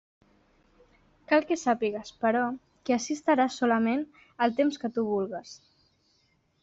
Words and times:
Cal 1.31 1.43
que 1.49 1.57
sàpigues, 1.63 2.09
però, 2.25 2.41
que 2.89 2.95
ací 2.97 3.17
estaràs 3.19 3.59
solament 3.63 4.01
el 4.47 4.57
temps 4.61 4.81
que 4.85 4.93
tu 4.97 5.05
vulgues. 5.11 5.57